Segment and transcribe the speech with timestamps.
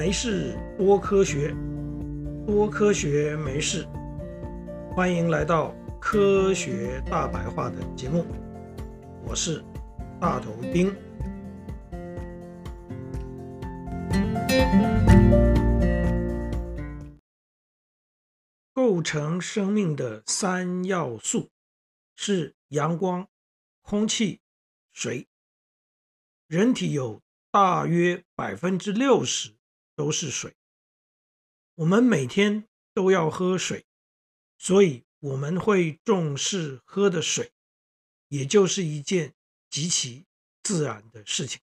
[0.00, 1.54] 没事多科学，
[2.46, 3.86] 多科学没事。
[4.96, 8.24] 欢迎来到科学大白话的节目，
[9.26, 9.62] 我是
[10.18, 10.90] 大头丁。
[18.72, 21.50] 构成生命的三要素
[22.16, 23.28] 是阳光、
[23.82, 24.40] 空气、
[24.94, 25.28] 水。
[26.46, 27.20] 人体有
[27.50, 29.52] 大约百分之六十
[30.00, 30.56] 都是水，
[31.74, 33.84] 我们每天都要喝水，
[34.56, 37.52] 所以我们会重视喝的水，
[38.28, 39.34] 也就是一件
[39.68, 40.24] 极其
[40.62, 41.60] 自然的事情。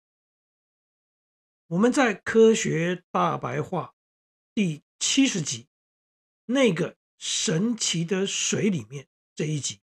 [1.67, 3.93] 我们在《科学大白话》
[4.55, 5.67] 第七十集
[6.45, 9.79] 那个神奇的水里面这一集，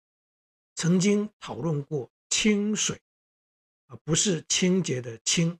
[0.73, 3.01] 曾经讨论过清水，
[3.87, 5.59] 啊，不是清洁的清，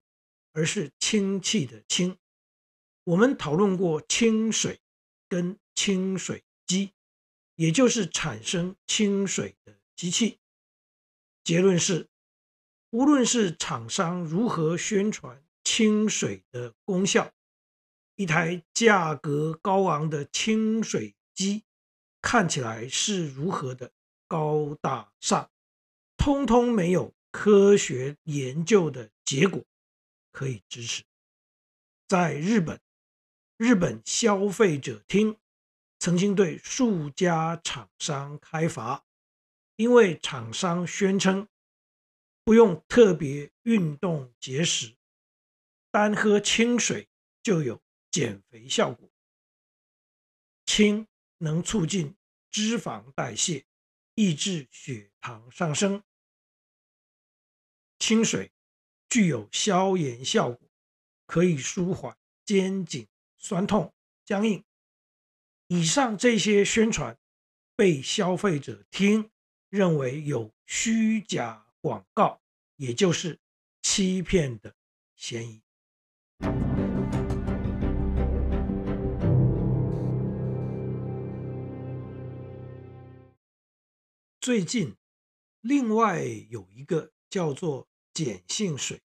[0.53, 2.17] 而是氢气的氢。
[3.07, 4.81] 我们讨论过清水
[5.29, 6.91] 跟清水机，
[7.55, 10.39] 也就是产生清水的机器。
[11.41, 12.09] 结论是，
[12.89, 17.31] 无论是厂商如何宣传清水的功效，
[18.17, 21.63] 一台价格高昂的清水机
[22.21, 23.93] 看起来是如何的
[24.27, 25.49] 高大上，
[26.17, 29.63] 通通没有科学研究的结果
[30.33, 31.05] 可以支持。
[32.09, 32.77] 在日本。
[33.57, 35.35] 日本消费者厅
[35.97, 39.03] 曾经对数家厂商开罚，
[39.77, 41.47] 因为厂商宣称
[42.43, 44.95] 不用特别运动节食，
[45.89, 47.09] 单喝清水
[47.41, 49.09] 就有减肥效果。
[50.67, 51.07] 氢
[51.39, 52.15] 能促进
[52.51, 53.65] 脂肪代谢，
[54.13, 56.03] 抑制血糖上升。
[57.97, 58.51] 清水
[59.09, 60.69] 具有消炎效果，
[61.25, 63.07] 可以舒缓肩颈。
[63.37, 63.93] 酸痛、
[64.25, 64.63] 僵硬，
[65.67, 67.17] 以上这些宣传
[67.75, 69.29] 被消费者听
[69.69, 72.41] 认为有虚假广告，
[72.75, 73.39] 也就是
[73.81, 74.75] 欺骗的
[75.15, 75.61] 嫌疑。
[84.41, 84.95] 最近，
[85.61, 89.01] 另外有一个叫做碱性水，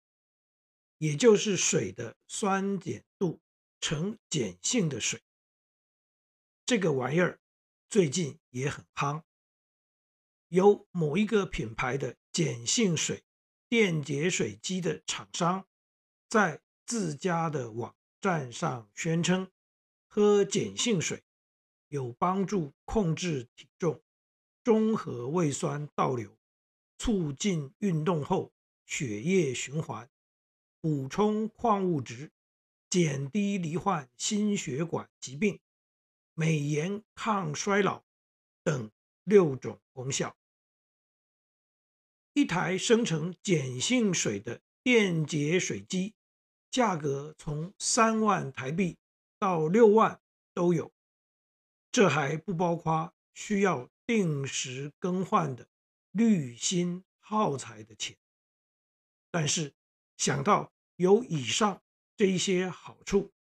[0.99, 3.41] 也就是水的酸碱度。
[3.81, 5.23] 呈碱性的水，
[6.65, 7.39] 这个玩意儿
[7.89, 9.23] 最近也很夯。
[10.49, 13.23] 有某一个品牌的碱性水
[13.67, 15.67] 电解水机的厂商，
[16.29, 19.51] 在自家的网站上宣称，
[20.07, 21.23] 喝碱性水
[21.87, 24.03] 有帮助控制体重、
[24.63, 26.37] 中和胃酸倒流、
[26.99, 28.53] 促进运动后
[28.85, 30.07] 血液循环、
[30.79, 32.31] 补充矿物质。
[32.91, 35.61] 减低罹患心血管疾病、
[36.33, 38.03] 美颜抗衰老
[38.65, 38.91] 等
[39.23, 40.35] 六种功效。
[42.33, 46.13] 一台生成碱性水的电解水机，
[46.69, 48.97] 价格从三万台币
[49.39, 50.19] 到六万
[50.53, 50.91] 都有，
[51.93, 55.69] 这还不包括需要定时更换的
[56.11, 58.17] 滤芯耗材的钱。
[59.31, 59.73] 但是
[60.17, 61.81] 想到有以上。
[62.17, 63.33] 这一些好处，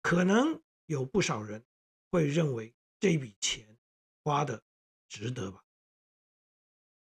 [0.00, 1.66] 可能有不少人
[2.10, 3.76] 会认为这笔钱
[4.22, 4.62] 花的
[5.08, 5.64] 值得吧。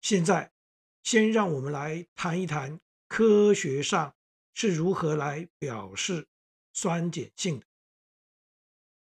[0.01, 0.53] 现在，
[1.01, 4.15] 先让我们来谈一谈科学上
[4.53, 6.27] 是如何来表示
[6.73, 7.65] 酸碱性的。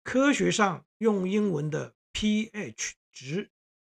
[0.03, 3.51] 科学上用英文的 pH 值，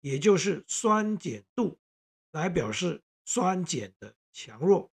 [0.01, 1.79] 也就是酸碱度，
[2.31, 4.91] 来表示酸碱的强弱。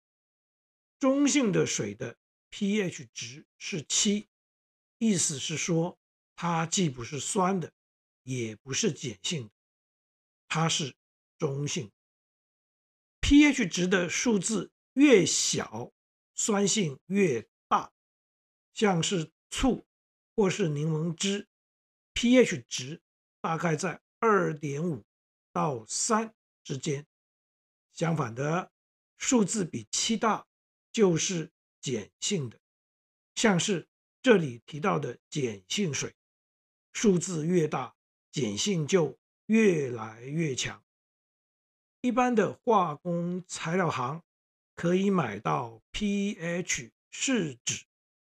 [0.98, 2.16] 中性的水的。
[2.50, 4.28] pH 值是七，
[4.98, 5.98] 意思是说
[6.34, 7.72] 它既不是酸的，
[8.22, 9.50] 也不是碱性的，
[10.48, 10.94] 它是
[11.36, 11.92] 中性。
[13.21, 15.92] pH 值的数字越小，
[16.34, 17.92] 酸性越大，
[18.72, 19.86] 像是醋
[20.34, 21.48] 或是柠檬汁
[22.15, 23.03] ，pH 值
[23.41, 25.04] 大概在二点五
[25.53, 26.34] 到三
[26.65, 27.06] 之间。
[27.92, 28.72] 相反的，
[29.18, 30.47] 数字比七大
[30.92, 31.53] 就是。
[31.86, 32.59] 碱性的，
[33.36, 33.88] 像是
[34.21, 36.16] 这里提到的碱性水，
[36.92, 37.94] 数字越大，
[38.33, 39.16] 碱性就
[39.47, 40.83] 越来越强。
[42.00, 44.24] 一般的化工材料行
[44.74, 47.84] 可以买到 pH 试纸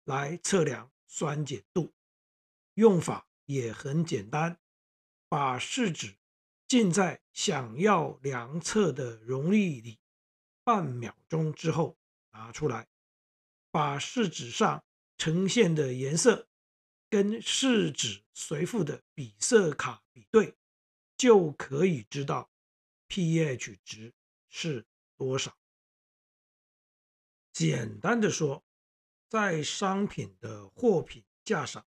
[0.04, 1.92] 来测量酸碱度，
[2.74, 4.60] 用法也很简单，
[5.28, 6.16] 把试纸
[6.68, 9.98] 浸在想要量测的溶液里
[10.62, 11.98] 半秒钟之后
[12.30, 12.86] 拿出来。
[13.70, 14.84] 把试纸上
[15.16, 16.48] 呈现的颜色
[17.08, 20.56] 跟试纸随附的比色卡比对，
[21.16, 22.50] 就可以知道
[23.08, 24.14] pH 值
[24.48, 24.86] 是
[25.16, 25.56] 多少。
[27.52, 28.64] 简单的说，
[29.28, 31.84] 在商品的货品架上，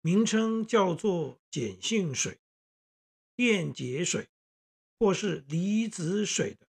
[0.00, 2.40] 名称叫做碱性水、
[3.34, 4.28] 电解水
[4.98, 6.66] 或是离子水的，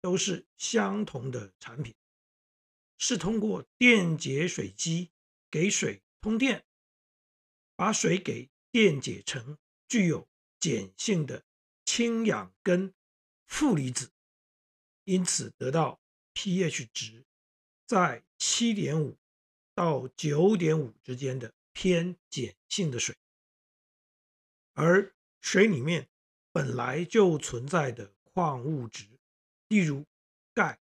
[0.00, 1.94] 都是相同的产品，
[2.98, 5.10] 是通过电解水机
[5.50, 6.64] 给水通电，
[7.76, 9.56] 把水给电解成
[9.88, 10.28] 具有
[10.60, 11.44] 碱性的
[11.84, 12.92] 氢氧根
[13.46, 14.10] 负离子，
[15.04, 16.00] 因此得到
[16.34, 17.24] pH 值。
[17.86, 19.16] 在七点五
[19.74, 23.16] 到九点五之间的偏碱性的水，
[24.74, 26.10] 而水里面
[26.52, 29.08] 本来就存在的矿物质，
[29.68, 30.04] 例如
[30.52, 30.78] 钙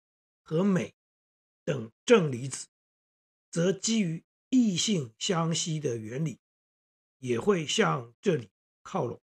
[0.44, 0.94] 和镁
[1.64, 2.68] 等正离子，
[3.50, 6.38] 则基于异性相吸的原理，
[7.18, 8.50] 也会向这里
[8.82, 9.20] 靠拢，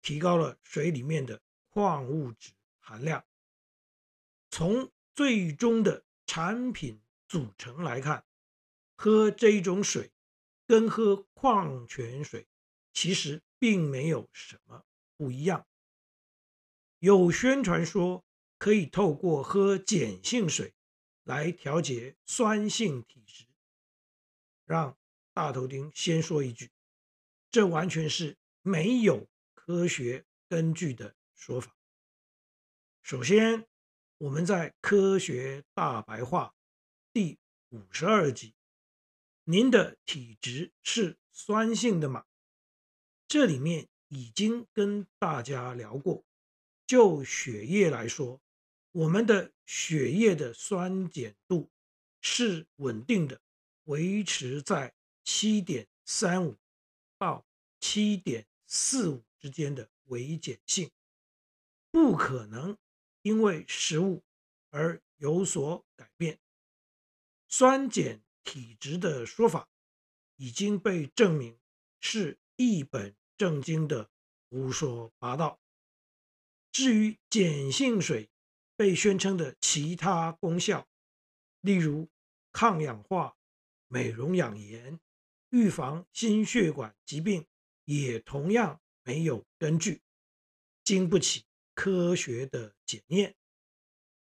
[0.00, 3.24] 提高了水里面的矿物质含量。
[4.50, 8.24] 从最终的产品组成来看，
[8.96, 10.12] 喝这种水
[10.66, 12.46] 跟喝矿泉水
[12.92, 14.84] 其实并没有什么
[15.16, 15.66] 不一样。
[16.98, 18.24] 有宣传说
[18.58, 20.74] 可以透过喝碱性水
[21.24, 23.46] 来调节酸性体质，
[24.64, 24.98] 让
[25.32, 26.70] 大头丁先说一句，
[27.50, 31.76] 这完全是没有科学根据的说法。
[33.02, 33.66] 首先，
[34.18, 36.54] 我们在科学大白话
[37.12, 37.38] 第
[37.70, 38.54] 五十二集，
[39.44, 42.26] 您的体质是酸性的吗？
[43.28, 46.26] 这里面已经跟大家聊过，
[46.86, 48.41] 就血液来说，
[48.92, 51.70] 我们的血液的酸碱度
[52.20, 53.40] 是稳定的，
[53.84, 54.94] 维持在
[55.24, 56.56] 七点三五
[57.18, 57.46] 到
[57.80, 60.90] 七点四五之间的微碱性，
[61.90, 62.78] 不可能。
[63.22, 64.24] 因为食物
[64.70, 66.40] 而有所改变，
[67.46, 69.68] 酸碱体质的说法
[70.34, 71.56] 已经被证明
[72.00, 74.10] 是一本正经的
[74.50, 75.60] 胡说八道。
[76.72, 78.28] 至于碱性水
[78.82, 80.88] 被宣称的其他功效，
[81.60, 82.10] 例如
[82.50, 83.36] 抗氧化、
[83.86, 84.98] 美容养颜、
[85.50, 87.46] 预防心血管疾病，
[87.84, 90.02] 也同样没有根据，
[90.82, 91.44] 经不起。
[91.74, 93.36] 科学的检验，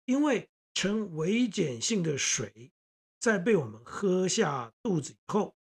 [0.03, 2.73] 因为呈微碱性的水，
[3.17, 5.55] 在被我们喝下肚子以后，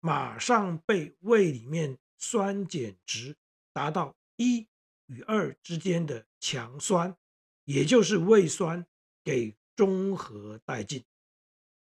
[0.00, 3.36] 马上被胃里面酸碱值
[3.72, 4.66] 达到一
[5.06, 7.16] 与二之间的强酸，
[7.64, 8.84] 也就是胃酸
[9.22, 11.04] 给中和殆尽，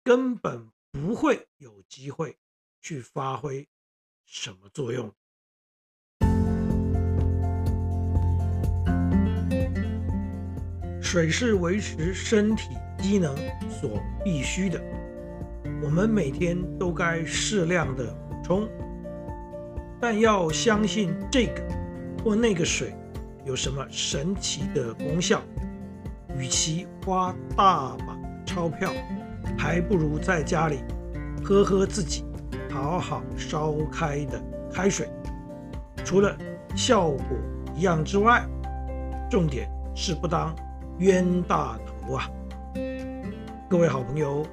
[0.04, 2.38] 根本不会有机会
[2.82, 3.68] 去发挥
[4.26, 5.14] 什么作用。
[11.02, 13.36] 水是维持身体机能
[13.70, 14.82] 所必须的，
[15.84, 18.70] 我们每天都该适量的补充。
[20.02, 21.62] 但要相信这个
[22.24, 22.94] 或那个水
[23.46, 25.42] 有什么神奇的功效，
[26.38, 28.92] 与其花大把钞票，
[29.58, 30.80] 还不如在家里
[31.44, 32.24] 喝喝自己
[32.70, 35.10] 好好烧开的开水。
[36.04, 36.36] 除了
[36.76, 37.26] 效果
[37.76, 38.46] 一样之外，
[39.30, 40.56] 重点是不当。
[41.00, 42.32] 冤大头啊！
[43.68, 44.46] 各位好朋友，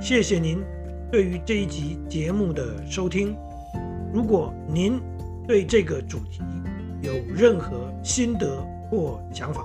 [0.00, 0.62] 谢谢您
[1.10, 3.36] 对于这一集节目的收听。
[4.12, 5.00] 如果您
[5.48, 6.42] 对这个主题
[7.02, 9.64] 有任何心得或想法，